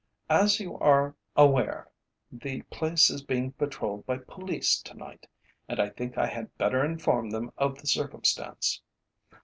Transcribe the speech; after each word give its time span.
As 0.31 0.59
you 0.59 0.79
are 0.79 1.13
aware, 1.35 1.87
the 2.31 2.63
place 2.71 3.11
is 3.11 3.21
being 3.21 3.51
patrolled 3.51 4.03
by 4.07 4.17
police 4.17 4.81
to 4.81 4.95
night, 4.95 5.27
and 5.69 5.79
I 5.79 5.89
think 5.89 6.17
I 6.17 6.25
had 6.25 6.57
better 6.57 6.83
inform 6.83 7.29
them 7.29 7.51
of 7.55 7.77
the 7.79 7.85
circumstance. 7.85 8.81